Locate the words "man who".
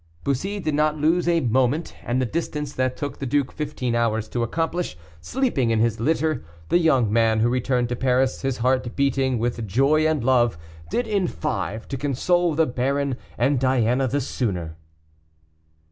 7.13-7.47